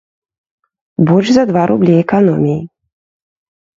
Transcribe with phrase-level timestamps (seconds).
[1.11, 2.59] Больш за два рублі эканоміі.